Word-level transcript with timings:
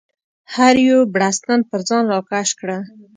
هر 0.55 0.75
یو 0.89 0.99
بړستن 1.13 1.59
پر 1.69 1.79
ځان 1.89 2.03
راکش 2.11 2.49
کړه. 2.59 2.77